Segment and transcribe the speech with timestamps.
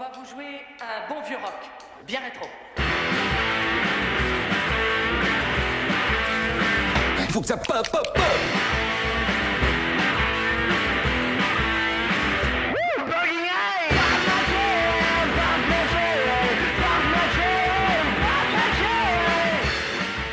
[0.00, 1.52] va vous jouer un bon vieux rock,
[2.06, 2.46] bien rétro.
[7.18, 8.28] Il faut que ça pop, pop, pop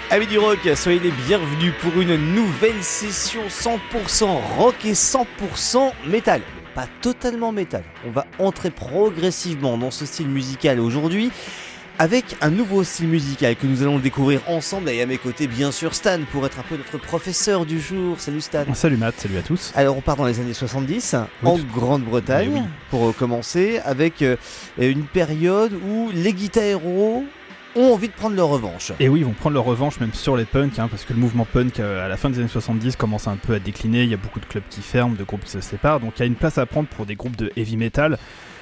[0.10, 4.26] Amis du rock, soyez les bienvenus pour une nouvelle session 100%
[4.56, 6.42] rock et 100% métal.
[6.78, 7.82] Pas totalement métal.
[8.06, 11.32] On va entrer progressivement dans ce style musical aujourd'hui
[11.98, 15.72] avec un nouveau style musical que nous allons découvrir ensemble et à mes côtés bien
[15.72, 18.20] sûr Stan pour être un peu notre professeur du jour.
[18.20, 18.66] Salut Stan.
[18.76, 19.72] Salut Matt, salut à tous.
[19.76, 22.66] Alors on part dans les années 70 Oui, en Grande-Bretagne Eh oui.
[22.92, 24.36] pour commencer avec euh,
[24.78, 27.24] une période où les guitares-héros
[27.78, 28.92] ont envie de prendre leur revanche.
[29.00, 31.20] Et oui, ils vont prendre leur revanche même sur les punks, hein, parce que le
[31.20, 34.10] mouvement punk euh, à la fin des années 70 commence un peu à décliner, il
[34.10, 36.24] y a beaucoup de clubs qui ferment, de groupes qui se séparent, donc il y
[36.24, 38.18] a une place à prendre pour des groupes de heavy metal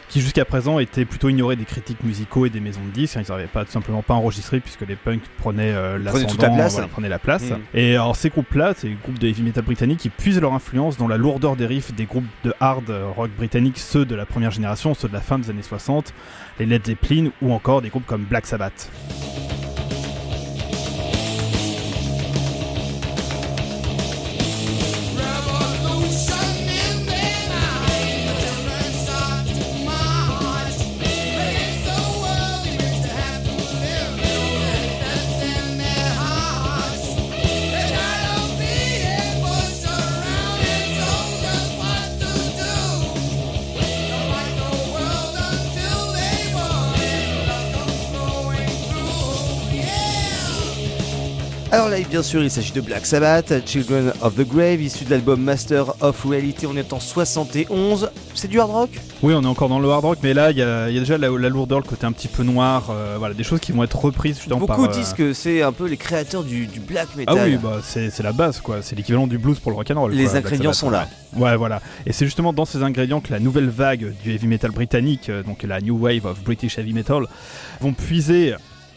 [0.09, 3.21] qui jusqu'à présent étaient plutôt ignorés des critiques musicaux et des maisons de disques, hein,
[3.25, 6.73] ils n'arrivaient pas tout simplement pas enregistré puisque les punks prenaient euh, l'ascendant, la place.
[6.73, 7.43] voilà, prenaient la place.
[7.43, 7.57] Mm.
[7.73, 11.07] Et alors ces groupes-là, ces groupes de heavy metal britanniques, ils puisent leur influence dans
[11.07, 14.93] la lourdeur des riffs des groupes de hard rock britanniques, ceux de la première génération,
[14.93, 16.13] ceux de la fin des années 60,
[16.59, 18.89] les Led Zeppelin ou encore des groupes comme Black Sabbath.
[52.03, 55.93] Bien sûr, il s'agit de Black Sabbath, Children of the Grave, issu de l'album Master
[56.01, 58.09] of Reality, on est en 71.
[58.33, 58.89] C'est du hard rock?
[59.23, 60.97] Oui, on est encore dans le hard rock, mais là, il y, a il y
[60.97, 63.59] a déjà la, la lourdeur, le côté un petit peu noir, euh, voilà, des choses
[63.59, 64.79] qui vont être reprises Beaucoup par.
[64.83, 67.49] euh, disent que c'est un peu les créateurs du, du black Ah metal.
[67.49, 68.77] oui, bah c'est la base, quoi.
[68.81, 70.11] C'est l'équivalent du blues pour le rock'n'roll.
[70.13, 71.07] Les quoi, ingrédients sont là.
[71.35, 71.81] Ouais, Ouais, voilà.
[72.05, 75.43] Et c'est justement dans ces ingrédients que la nouvelle vague du heavy metal britannique, euh,
[75.43, 77.23] donc la New Wave of British Heavy Metal,
[77.81, 78.53] vont puiser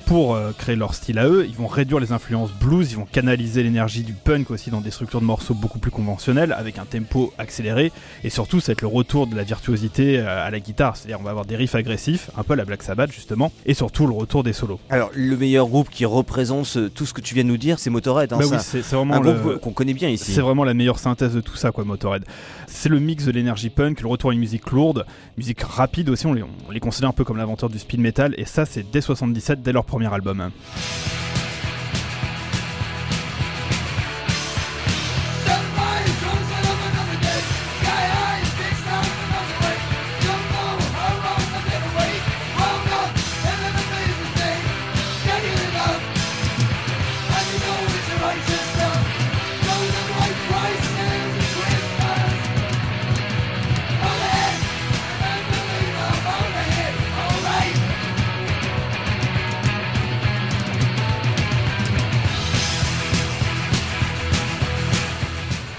[0.08, 1.44] pour euh, créer leur style à eux.
[1.46, 4.90] Ils vont réduire les influences blues, ils vont canaliser l'énergie du punk aussi dans des
[4.90, 7.92] structures de morceaux beaucoup plus conventionnelles, avec un tempo accéléré.
[8.24, 10.96] Et surtout, ça va être le retour de la virtuosité euh, à la guitare.
[10.96, 13.74] C'est-à-dire, on va avoir des riffs agressifs, un peu à la Black Sabbath justement, et
[13.74, 14.80] surtout le retour des solos.
[14.88, 17.78] Alors, le meilleur groupe qui représente ce- tout ce que tu viens de nous dire,
[17.78, 18.32] c'est Motorhead.
[18.32, 20.32] hein, Bah c'est oui, vraiment un le- groupe qu'on connaît bien ici.
[20.32, 22.24] C'est vraiment la meilleure synthèse de tout ça, quoi, Motorhead.
[22.66, 25.04] C'est le mix de l'énergie punk, le retour à une musique lourde,
[25.36, 28.34] musique rapide aussi, on les, on les considère un peu comme l'inventeur du speed metal,
[28.38, 30.52] et ça, c'est dès 77, dès leur premier album.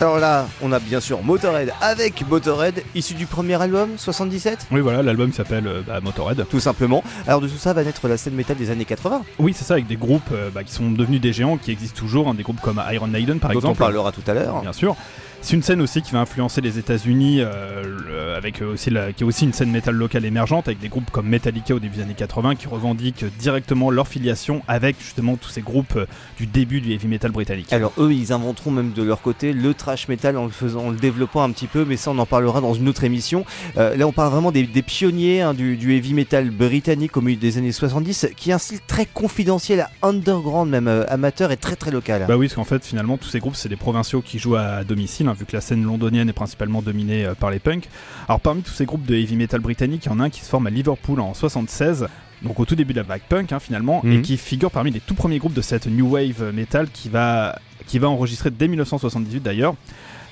[0.01, 4.79] Alors là, on a bien sûr Motorhead avec Motorhead, issu du premier album, 77 Oui,
[4.79, 6.45] voilà, l'album s'appelle euh, bah, Motorhead.
[6.49, 7.03] Tout simplement.
[7.27, 9.73] Alors de tout ça va naître la scène métal des années 80, Oui, c'est ça,
[9.73, 12.43] avec des groupes euh, bah, qui sont devenus des géants, qui existent toujours, hein, des
[12.43, 13.73] groupes comme Iron Maiden par dont exemple.
[13.73, 14.61] on parlera tout à l'heure.
[14.61, 14.95] Bien sûr.
[15.41, 19.23] C'est une scène aussi qui va influencer les États-Unis, euh, avec euh, aussi la- qui
[19.23, 22.01] est aussi une scène métal locale émergente, avec des groupes comme Metallica au début des
[22.03, 26.05] années 80 qui revendiquent directement leur filiation avec justement tous ces groupes euh,
[26.37, 27.71] du début du heavy metal britannique.
[27.73, 30.89] Alors eux, ils inventeront même de leur côté le trash metal en le faisant, en
[30.91, 33.43] le développant un petit peu, mais ça on en parlera dans une autre émission.
[33.77, 37.21] Euh, là, on parle vraiment des, des pionniers hein, du, du heavy metal britannique au
[37.21, 41.57] milieu des années 70, qui est un style très confidentiel, underground même euh, amateur et
[41.57, 42.25] très très local.
[42.27, 44.83] Bah oui, parce qu'en fait, finalement, tous ces groupes, c'est des provinciaux qui jouent à
[44.83, 47.87] domicile, hein, vu que la scène londonienne est principalement dominée euh, par les punks.
[48.27, 50.41] Alors, parmi tous ces groupes de heavy metal britannique, il y en a un qui
[50.41, 52.07] se forme à Liverpool en 76,
[52.41, 54.11] donc au tout début de la vague punk, hein, finalement, Mhm.
[54.13, 57.57] et qui figure parmi les tout premiers groupes de cette new wave metal qui va,
[57.87, 59.75] qui va enregistrer dès 1978 d'ailleurs.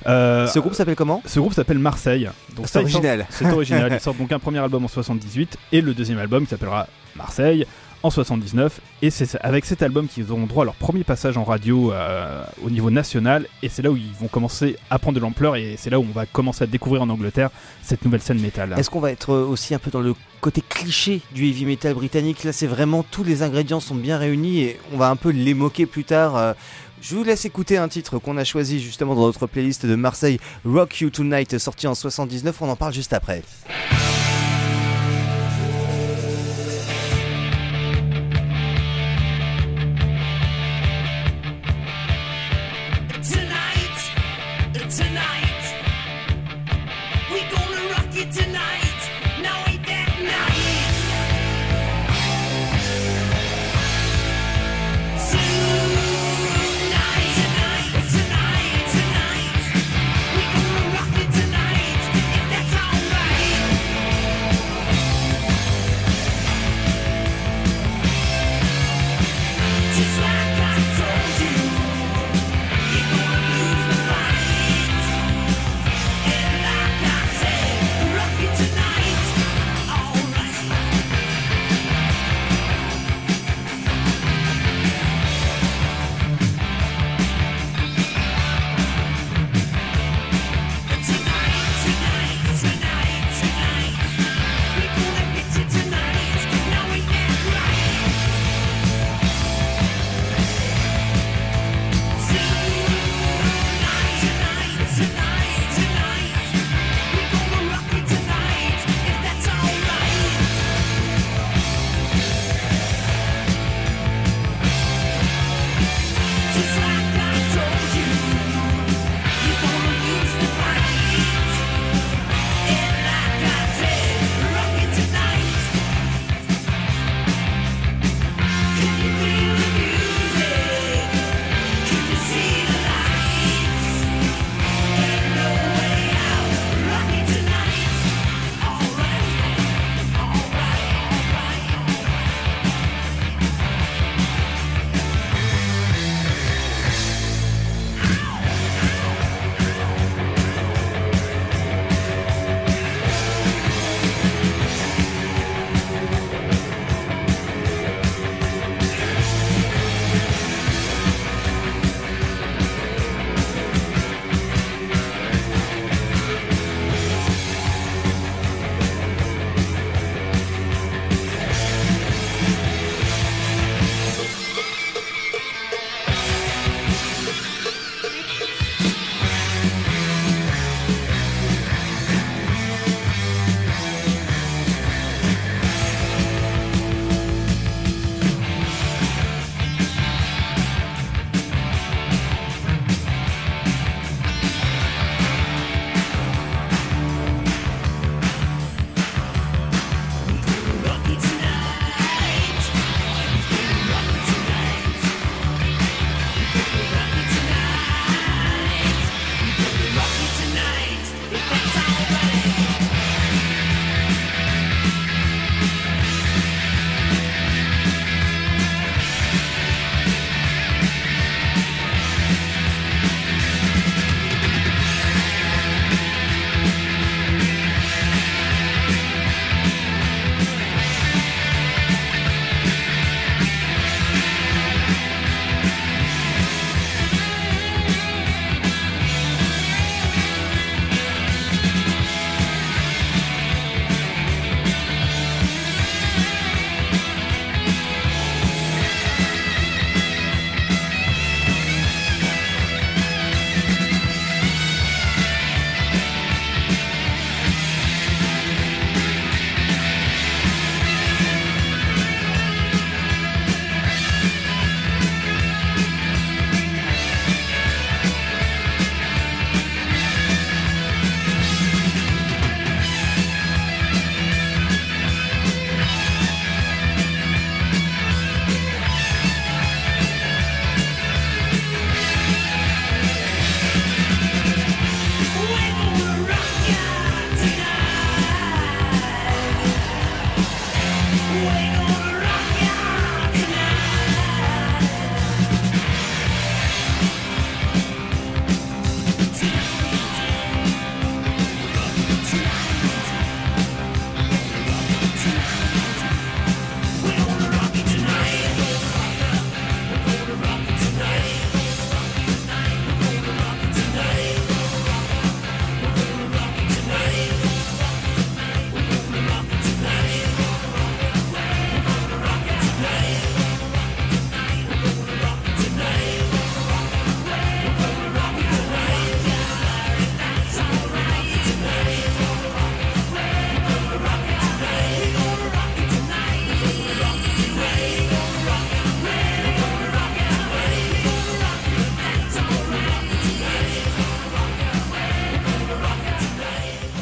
[0.06, 1.22] Euh, Ce groupe s'appelle comment?
[1.26, 2.30] ce groupe s'appelle Marseille.
[2.56, 3.26] Donc C'est original.
[3.30, 3.92] C'est original.
[3.94, 7.66] Ils sortent donc un premier album en 78 et le deuxième album qui s'appellera Marseille
[8.04, 8.80] en 79.
[9.02, 12.44] Et c'est avec cet album qu'ils auront droit à leur premier passage en radio euh,
[12.64, 13.48] au niveau national.
[13.64, 16.04] Et c'est là où ils vont commencer à prendre de l'ampleur et c'est là où
[16.08, 17.50] on va commencer à découvrir en Angleterre
[17.82, 18.74] cette nouvelle scène métal.
[18.78, 21.94] Est-ce qu'on va être euh, aussi un peu dans le côté cliché du heavy metal
[21.94, 22.44] britannique?
[22.44, 25.54] Là, c'est vraiment tous les ingrédients sont bien réunis et on va un peu les
[25.54, 26.36] moquer plus tard.
[26.36, 26.54] euh.
[27.00, 30.40] Je vous laisse écouter un titre qu'on a choisi justement dans notre playlist de Marseille,
[30.66, 32.60] Rock You Tonight, sorti en 79.
[32.62, 33.44] On en parle juste après.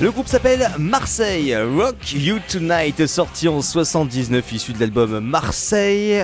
[0.06, 6.24] Le groupe s'appelle Marseille, Rock You Tonight, sorti en 79, issu de l'album Marseille.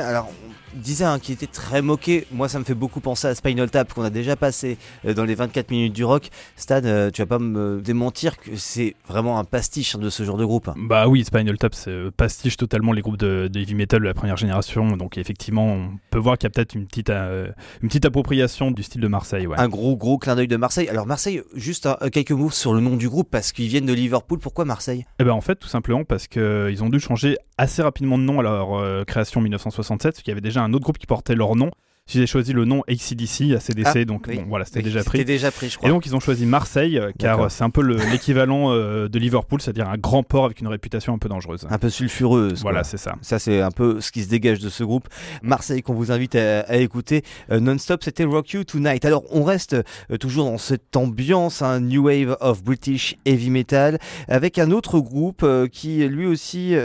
[0.73, 2.25] Disait hein, qu'il était très moqué.
[2.31, 5.25] Moi, ça me fait beaucoup penser à Spinal Tap qu'on a déjà passé euh, dans
[5.25, 6.29] les 24 minutes du rock.
[6.55, 10.37] Stan, euh, tu vas pas me démentir que c'est vraiment un pastiche de ce genre
[10.37, 10.69] de groupe.
[10.75, 14.05] Bah oui, Spinal Tap, c'est euh, pastiche totalement les groupes de, de, heavy metal de
[14.05, 14.95] la première génération.
[14.97, 18.83] Donc effectivement, on peut voir qu'il y a peut-être une petite, une petite appropriation du
[18.83, 19.47] style de Marseille.
[19.47, 19.59] Ouais.
[19.59, 20.89] Un gros, gros clin d'œil de Marseille.
[20.89, 24.39] Alors Marseille, juste quelques mots sur le nom du groupe parce qu'ils viennent de Liverpool.
[24.39, 25.05] Pourquoi Marseille?
[25.19, 28.39] Eh ben en fait, tout simplement parce qu'ils ont dû changer assez rapidement de nom
[28.39, 31.35] à leur création en 1967, parce qu'il y avait déjà un autre groupe qui portait
[31.35, 31.71] leur nom.
[32.13, 34.35] J'ai choisi le nom ACDC, ACDC, Ah, donc oui.
[34.37, 35.19] bon, voilà, c'était Oui, déjà pris.
[35.19, 35.89] C'était déjà pris, je crois.
[35.89, 39.07] Et donc ils ont choisi Marseille, euh, car euh, c'est un peu le- l'équivalent euh,
[39.07, 41.65] de Liverpool, c'est-à-dire un grand port avec une réputation un peu dangereuse.
[41.69, 42.61] un peu sulfureuse.
[42.61, 43.15] Voilà, c'est ça.
[43.21, 45.07] Ça, c'est un peu ce qui se dégage de ce groupe.
[45.41, 47.23] Marseille, qu'on vous invite à, à écouter.
[47.51, 49.05] Euh, Non-stop, c'était Rock You Tonight.
[49.05, 53.99] Alors, on reste euh, toujours dans cette ambiance, un New Wave of British Heavy Metal,
[54.27, 56.75] avec un autre groupe euh, qui, lui aussi,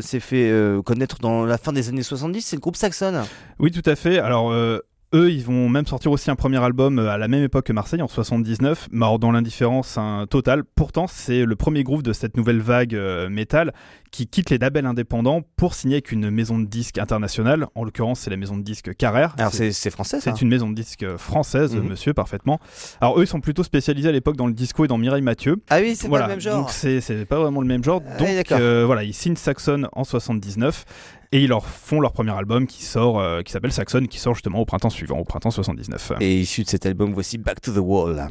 [0.00, 0.52] s'est fait
[0.84, 2.40] connaître dans la fin des années 70.
[2.42, 3.22] C'est le groupe Saxon.
[3.58, 4.18] Oui, tout à fait.
[4.18, 4.50] Alors,
[5.14, 7.72] eux, ils vont même sortir aussi un premier album euh, à la même époque que
[7.74, 10.64] Marseille, en 79, mais alors dans l'indifférence un total.
[10.64, 13.74] Pourtant, c'est le premier groupe de cette nouvelle vague euh, métal
[14.10, 17.66] qui quitte les labels indépendants pour signer avec une maison de disques internationale.
[17.74, 19.34] En l'occurrence, c'est la maison de disques Carrère.
[19.38, 21.88] Alors, C'est- français, ça C'est une maison de disques française, Mhm.
[21.90, 22.58] monsieur, parfaitement.
[23.02, 25.56] Alors, eux, ils sont plutôt spécialisés à l'époque dans le disco et dans Mireille Mathieu.
[25.68, 26.24] Ah oui, c'est voilà.
[26.24, 26.60] pas le même genre.
[26.60, 28.02] Donc, c'est pas vraiment le même genre.
[28.08, 30.84] Ah, Donc, euh, voilà, ils signent Saxon en 79
[31.32, 34.34] et ils leur font leur premier album qui sort, euh, qui s'appelle Saxon, qui sort
[34.34, 36.12] justement au printemps suivant, au printemps 79.
[36.20, 38.28] Et issu de cet album, voici Back to the Wall.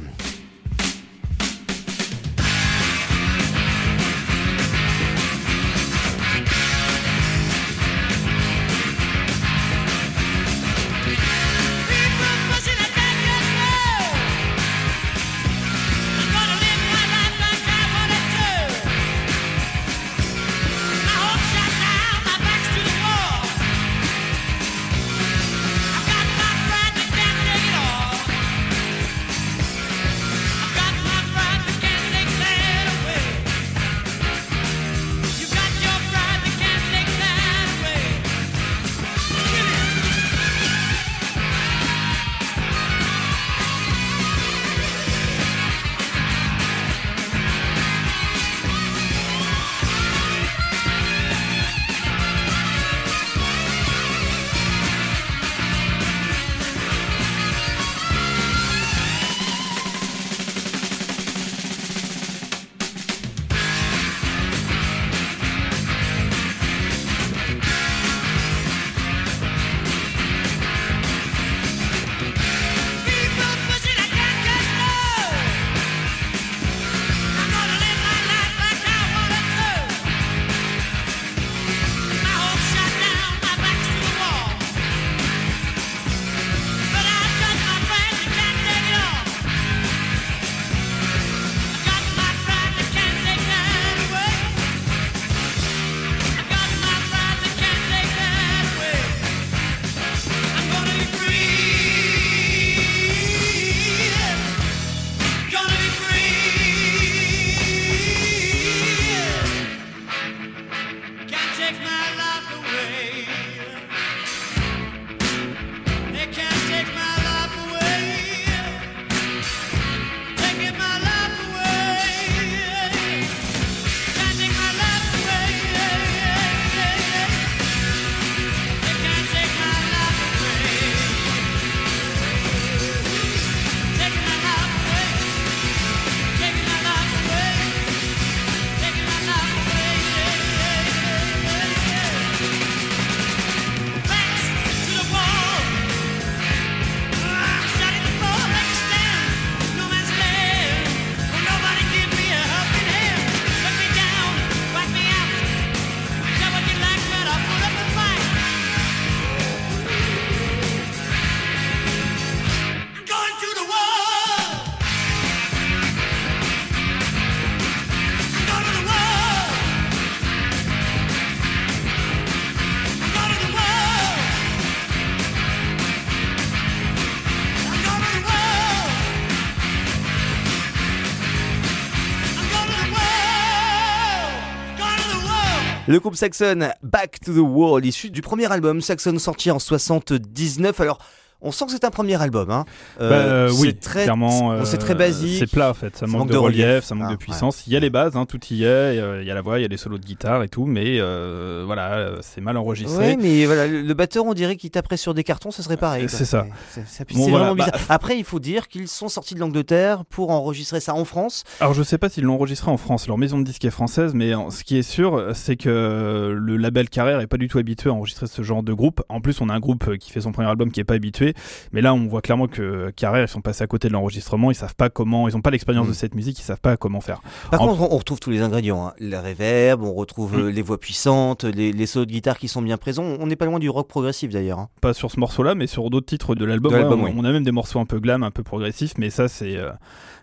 [185.88, 190.80] Le groupe Saxon, Back to the Wall, issu du premier album Saxon sorti en 79.
[190.80, 190.98] Alors,
[191.42, 192.50] On sent que c'est un premier album.
[192.50, 192.64] Hein.
[192.98, 194.56] Bah, euh, oui, c'est très, clairement.
[194.58, 195.38] bon, c'est euh, très basique.
[195.40, 195.94] C'est plat en fait.
[195.96, 196.84] Ça, Ça manque, manque de, de relief, relief.
[196.84, 197.66] ça manque Ah, de puissance.
[197.66, 198.66] Il y a les bases, hein, tout y est.
[198.66, 200.66] euh, Il y a la voix, il y a les solos de guitare et tout,
[200.66, 202.96] mais euh, voilà, euh, c'est mal enregistré.
[202.96, 206.06] Ouais, mais voilà, le, batteur, on dirait qu'il taperait sur des cartons, ce serait pareil.
[206.08, 206.46] C'est ça.
[206.86, 207.72] C'est vraiment bizarre.
[207.72, 211.44] bah- Après, il faut dire qu'ils sont sortis de l'Angleterre pour enregistrer ça en France.
[211.60, 214.12] Alors je sais pas s'ils l'ont enregistré en France, leur maison de disque est française,
[214.14, 217.90] mais ce qui est sûr, c'est que le label Carrère est pas du tout habitué
[217.90, 219.02] à enregistrer ce genre de groupe.
[219.08, 220.94] En plus, on a un groupe euh, qui fait son premier album qui est pas
[220.94, 221.31] habitué,
[221.72, 224.54] mais là on voit clairement que Carrère ils sont passés à côté de l'enregistrement, ils
[224.54, 225.90] savent pas comment, ils ont pas l'expérience Mm.
[225.90, 227.20] de cette musique, ils savent pas comment faire.
[227.50, 228.86] Par En- contre, on, on retrouve tous les ingrédients.
[228.88, 228.92] hein.
[228.98, 230.40] La reverb, on retrouve Mm.
[230.40, 233.04] euh, les voix puissantes, les, les solos de guitare qui sont bien présents.
[233.20, 234.58] On n'est pas loin du rock progressif d'ailleurs.
[234.58, 234.68] hein.
[234.80, 236.72] Pas sur ce morceau-là, mais sur d'autres titres de l'album.
[236.72, 237.10] Ouais, on, oui.
[237.16, 239.70] on a même des morceaux un peu glam, un peu progressifs, mais ça c'est euh,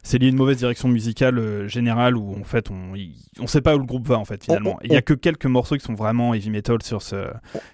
[0.04, 3.48] c'est lié à une mauvaise direction musicale euh, générale où en fait on y- on
[3.48, 4.76] sait pas où le groupe va en fait finalement.
[4.76, 7.16] On- Il y a on- que quelques morceaux qui sont vraiment heavy metal sur ce.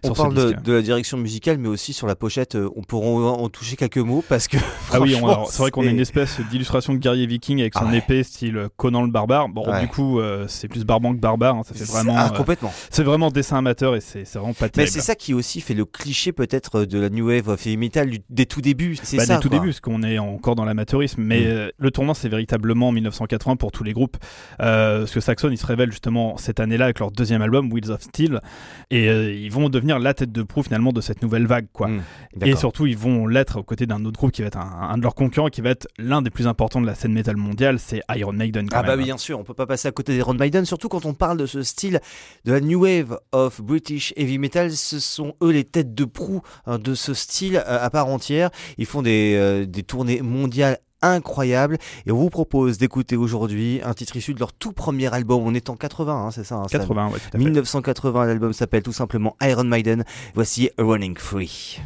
[0.04, 0.62] On Sur ce parle de, disque.
[0.64, 4.24] de la direction musicale, mais aussi sur la pochette, on pourra en, toucher quelques mots
[4.28, 4.58] parce que.
[4.92, 5.16] Ah oui,
[5.50, 7.98] c'est vrai qu'on a une espèce d'illustration de guerrier viking avec son Ah ouais.
[7.98, 9.50] épée style Conan le barbare.
[9.50, 9.82] Bon, Ouais.
[9.82, 11.56] du coup, euh, c'est plus barbant que barbare.
[11.56, 12.72] hein, ça fait c'est- vraiment, ah, euh, complètement.
[12.90, 14.92] c'est vraiment dessin amateur et c'est vraiment pas Mais terrible.
[14.92, 18.10] c'est ça qui aussi fait le cliché peut-être de la new wave of heavy metal
[18.30, 18.98] des tout débuts.
[19.02, 19.36] C'est Bah, ça.
[19.36, 19.58] dès tout quoi.
[19.60, 21.22] début, parce qu'on est encore dans l'amateurisme.
[21.22, 21.48] Mais Mm.
[21.48, 24.18] euh, le tournant, c'est véritablement en 1980 pour tous les groupes.
[24.58, 28.02] Parce que Saxon, ils se révèlent justement cette année-là avec leur deuxième album, Wheels of
[28.02, 28.40] Steel.
[28.92, 31.68] Et ils vont devenir la tête de proue finalement de cette nouvelle vague.
[31.74, 31.88] quoi.
[31.88, 32.02] Mm,
[32.44, 34.98] Et surtout, ils vont l'être aux côtés d'un autre groupe qui va être un, un
[34.98, 37.80] de leurs concurrents, qui va être l'un des plus importants de la scène métal mondiale,
[37.80, 38.68] c'est Iron Maiden.
[38.70, 39.06] Quand Ah bah même.
[39.06, 41.46] bien sûr, on peut pas passer à côté d'Iron Maiden, surtout quand on parle de
[41.46, 42.00] ce style
[42.46, 44.72] de la new wave of British heavy metal.
[44.72, 48.50] Ce sont eux les têtes de proue hein, de ce style euh, à part entière.
[48.78, 53.94] Ils font des, euh, des tournées mondiales incroyables et on vous propose d'écouter aujourd'hui un
[53.94, 55.42] titre issu de leur tout premier album.
[55.46, 57.38] On est en 80, hein, c'est ça hein, Sam 80, ouais, tout à fait.
[57.38, 60.04] 1980, l'album s'appelle tout simplement Iron Maiden.
[60.34, 61.80] Voici Running Free.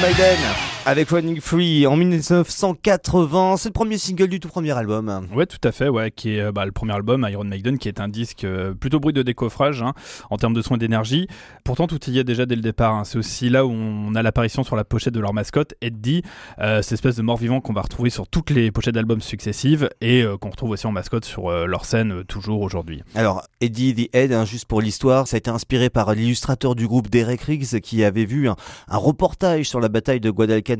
[0.00, 0.57] Maiden
[0.88, 3.58] avec Running Free en 1980.
[3.58, 5.26] C'est le premier single du tout premier album.
[5.34, 7.88] Ouais, tout à fait, ouais, qui est euh, bah, le premier album Iron Maiden, qui
[7.88, 9.92] est un disque euh, plutôt bruit de décoffrage hein,
[10.30, 11.28] en termes de soins d'énergie.
[11.62, 12.94] Pourtant, tout y est déjà dès le départ.
[12.94, 13.04] hein.
[13.04, 16.22] C'est aussi là où on a l'apparition sur la pochette de leur mascotte, Eddie,
[16.58, 20.22] euh, cette espèce de mort-vivant qu'on va retrouver sur toutes les pochettes d'albums successives et
[20.22, 23.02] euh, qu'on retrouve aussi en mascotte sur leur scène toujours aujourd'hui.
[23.14, 26.86] Alors, Eddie the Head, hein, juste pour l'histoire, ça a été inspiré par l'illustrateur du
[26.86, 28.56] groupe Derek Riggs qui avait vu un,
[28.88, 30.77] un reportage sur la bataille de Guadalcanal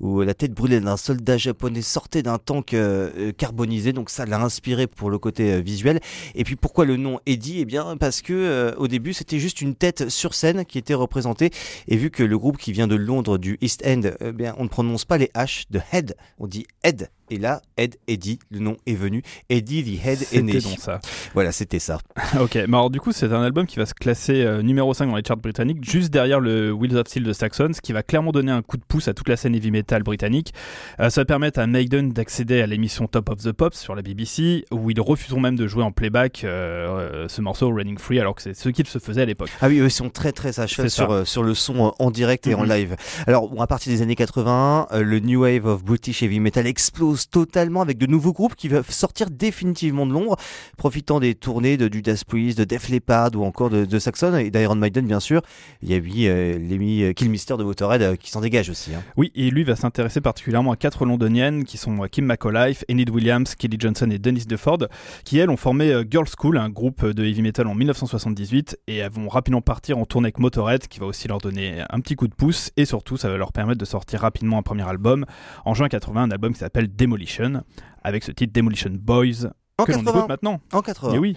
[0.00, 3.92] où la tête brûlée d'un soldat japonais sortait d'un tank euh, euh, carbonisé.
[3.92, 6.00] Donc ça l'a inspiré pour le côté euh, visuel.
[6.34, 7.60] Et puis pourquoi le nom Eddie?
[7.60, 11.50] Eh bien parce que au début c'était juste une tête sur scène qui était représentée.
[11.88, 14.64] Et vu que le groupe qui vient de Londres du East End, eh bien on
[14.64, 17.10] ne prononce pas les H de head, on dit head.
[17.30, 19.22] Et là, Ed, Eddie, le nom est venu.
[19.48, 20.60] Eddie the Head est né.
[20.60, 21.00] Ça.
[21.34, 21.98] Voilà, c'était ça.
[22.40, 25.06] ok, mais alors du coup, c'est un album qui va se classer euh, numéro 5
[25.08, 28.02] dans les charts britanniques, juste derrière le Wheels of Steel de Saxon, ce qui va
[28.02, 30.52] clairement donner un coup de pouce à toute la scène heavy metal britannique.
[31.00, 34.02] Euh, ça va permettre à Maiden d'accéder à l'émission Top of the Pops sur la
[34.02, 38.34] BBC, où ils refuseront même de jouer en playback euh, ce morceau Running Free, alors
[38.34, 39.50] que c'est ce qu'ils se faisaient à l'époque.
[39.60, 42.46] Ah oui, eux ils sont très très à cheval sur, sur le son en direct
[42.46, 42.68] et en Mhm.
[42.72, 42.96] live.
[43.26, 47.15] Alors, à partir des années 80, euh, le New Wave of British Heavy Metal explose
[47.16, 50.36] totalement avec de nouveaux groupes qui veulent sortir définitivement de l'ombre,
[50.76, 54.76] profitant des tournées de Judas Priest, de Def Leppard ou encore de, Saxon et d'Iron
[54.76, 55.42] Maiden bien sûr.
[55.82, 58.94] Il y a oui, euh, l'ami euh, Killmister de Motorhead euh, qui s'en dégage aussi.
[58.94, 59.02] hein.
[59.16, 63.10] Oui, et lui va s'intéresser particulièrement à quatre londoniennes qui sont euh, Kim McAuliffe, Enid
[63.10, 64.88] Williams, Kelly Johnson et Denise DeFord,
[65.24, 68.96] qui elles ont formé euh, Girl School, un groupe de heavy metal en 1978, et
[68.96, 72.16] elles vont rapidement partir en tournée avec Motorhead, qui va aussi leur donner un petit
[72.16, 75.24] coup de pouce, et surtout ça va leur permettre de sortir rapidement un premier album,
[75.64, 77.62] en juin 80, un album qui s'appelle Demolition,
[78.02, 79.46] avec ce titre Demolition Boys,
[79.78, 80.10] En que l'on 80.
[80.18, 80.60] écoute maintenant.
[80.72, 81.14] En 80.
[81.14, 81.36] Et oui.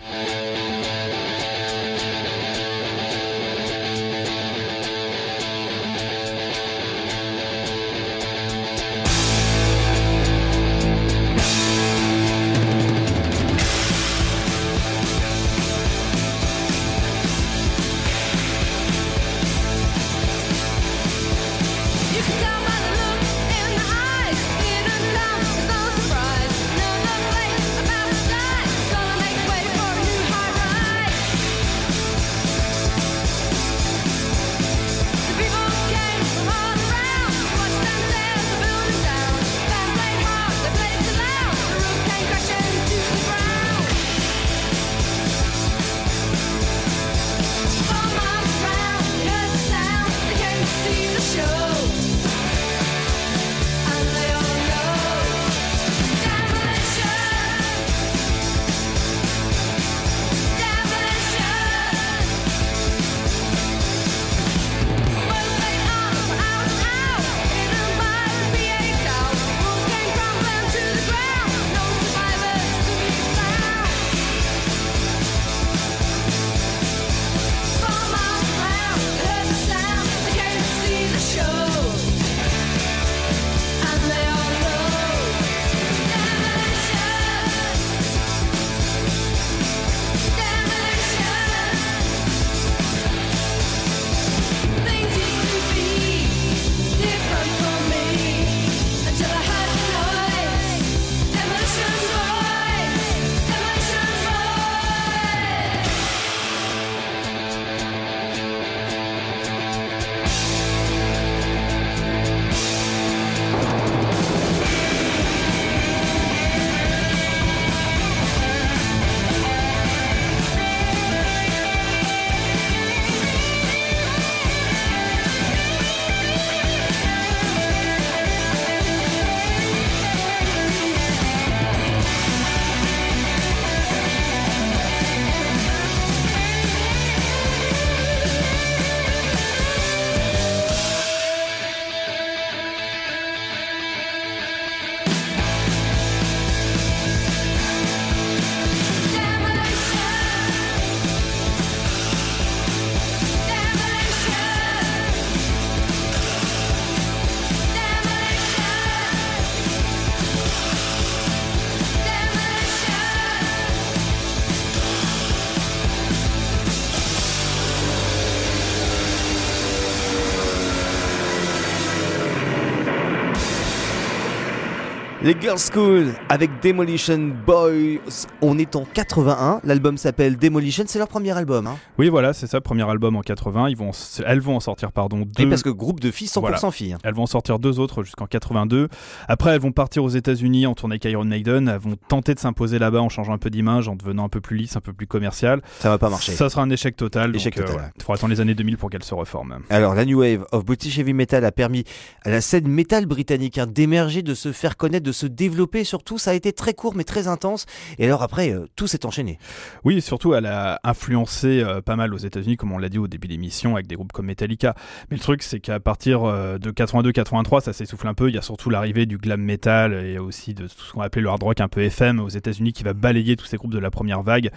[175.21, 177.99] Les Girls School avec Demolition Boys.
[178.41, 179.59] On est en 81.
[179.65, 180.85] L'album s'appelle Demolition.
[180.87, 181.67] C'est leur premier album.
[181.67, 181.75] Hein.
[181.97, 183.67] Oui, voilà, c'est ça, premier album en 80.
[183.67, 185.49] Ils vont, en- elles vont en sortir, pardon, Et deux.
[185.49, 186.71] parce que groupe de filles 100% Voilà.
[186.71, 186.95] filles.
[187.03, 188.87] Elles vont en sortir deux autres jusqu'en 82.
[189.27, 191.67] Après, elles vont partir aux États-Unis en tournée avec Iron Maiden.
[191.67, 194.39] Elles vont tenter de s'imposer là-bas en changeant un peu d'image, en devenant un peu
[194.39, 195.61] plus lisse, un peu plus commercial.
[195.79, 196.31] Ça va pas marcher.
[196.31, 197.35] Ça sera un échec total.
[197.35, 197.91] Échec donc, euh, total.
[197.97, 199.59] Il faudra attendre les années 2000 pour qu'elles se reforment.
[199.69, 201.83] Alors, la New Wave of British Heavy Metal a permis
[202.23, 205.83] à la scène métal britannique hein, d'émerger, de se faire connaître, de se développer.
[205.83, 207.65] Surtout, ça a été très court mais très intense.
[207.97, 209.39] Et alors après, euh, tout s'est enchaîné.
[209.83, 212.97] Oui, et surtout, elle a influencé euh, pas mal aux États-Unis, comme on l'a dit
[212.97, 214.75] au début de l'émission, avec des groupes comme Metallica.
[215.09, 218.29] Mais le truc, c'est qu'à partir euh, de 82-83, ça s'essouffle un peu.
[218.29, 221.21] Il y a surtout l'arrivée du glam metal et aussi de tout ce qu'on appelait
[221.21, 223.79] le hard rock un peu FM aux États-Unis qui va balayer tous ces groupes de
[223.79, 224.51] la première vague.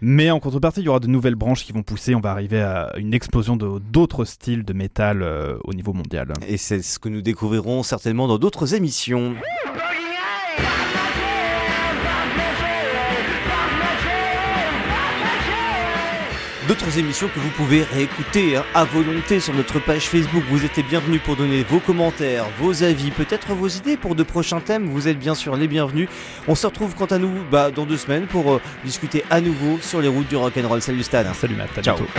[0.00, 2.14] Mais en contrepartie, il y aura de nouvelles branches qui vont pousser.
[2.14, 6.32] On va arriver à une explosion de- d'autres styles de métal euh, au niveau mondial.
[6.46, 9.34] Et c'est ce que nous découvrirons certainement dans d'autres émissions.
[16.68, 20.42] D'autres émissions que vous pouvez réécouter hein, à volonté sur notre page Facebook.
[20.48, 24.22] Vous êtes les bienvenus pour donner vos commentaires, vos avis, peut-être vos idées pour de
[24.22, 24.86] prochains thèmes.
[24.86, 26.08] Vous êtes bien sûr les bienvenus.
[26.48, 29.78] On se retrouve quant à nous bah, dans deux semaines pour euh, discuter à nouveau
[29.82, 30.80] sur les routes du rock'n'roll.
[30.80, 31.34] Salut Stan.
[31.34, 31.96] Salut Matt, à Ciao.
[31.96, 32.10] bientôt.